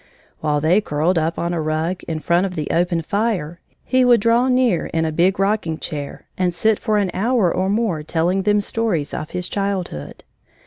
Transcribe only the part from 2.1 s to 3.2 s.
front of the open